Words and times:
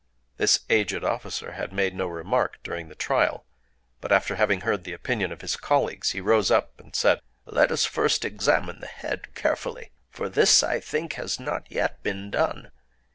This 0.37 0.61
aged 0.67 1.03
officer 1.03 1.51
had 1.51 1.71
made 1.71 1.93
no 1.93 2.07
remark 2.07 2.57
during 2.63 2.87
the 2.89 2.95
trial; 2.95 3.45
but, 3.99 4.11
after 4.11 4.33
having 4.35 4.61
heard 4.61 4.83
the 4.83 4.93
opinion 4.93 5.31
of 5.31 5.41
his 5.41 5.55
colleagues, 5.55 6.09
he 6.13 6.19
rose 6.19 6.49
up, 6.49 6.79
and 6.79 6.95
said:— 6.95 7.21
"Let 7.45 7.71
us 7.71 7.85
first 7.85 8.25
examine 8.25 8.79
the 8.79 8.87
head 8.87 9.35
carefully; 9.35 9.91
for 10.09 10.27
this, 10.27 10.63
I 10.63 10.79
think, 10.79 11.13
has 11.13 11.39
not 11.39 11.67
yet 11.71 12.01
been 12.01 12.31
done. 12.31 12.71